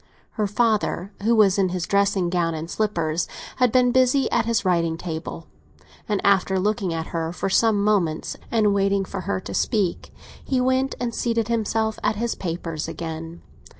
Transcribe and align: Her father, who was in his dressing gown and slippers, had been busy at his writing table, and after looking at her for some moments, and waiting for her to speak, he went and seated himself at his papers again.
Her 0.31 0.47
father, 0.47 1.13
who 1.21 1.35
was 1.35 1.59
in 1.59 1.69
his 1.69 1.85
dressing 1.85 2.31
gown 2.31 2.55
and 2.55 2.67
slippers, 2.67 3.27
had 3.57 3.71
been 3.71 3.91
busy 3.91 4.27
at 4.31 4.47
his 4.47 4.65
writing 4.65 4.97
table, 4.97 5.45
and 6.09 6.19
after 6.25 6.57
looking 6.57 6.91
at 6.91 7.09
her 7.13 7.31
for 7.31 7.51
some 7.51 7.83
moments, 7.83 8.35
and 8.49 8.73
waiting 8.73 9.05
for 9.05 9.21
her 9.21 9.39
to 9.41 9.53
speak, 9.53 10.11
he 10.43 10.59
went 10.59 10.95
and 10.99 11.13
seated 11.13 11.49
himself 11.49 11.99
at 12.01 12.15
his 12.15 12.33
papers 12.33 12.87
again. 12.87 13.43